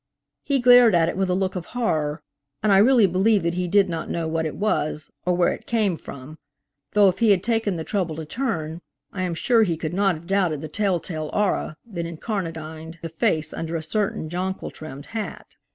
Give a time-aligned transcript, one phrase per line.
[0.43, 2.23] He glared at it with a look of horror,
[2.63, 5.67] and I really believe that he did not know what it was, or where it
[5.67, 6.39] came from,
[6.93, 8.81] though if he had taken the trouble to turn,
[9.13, 12.99] I am sure he could not have doubted the tell tale aurora that en carnadined
[13.01, 15.55] the face under a certain jonquil trimmed hat.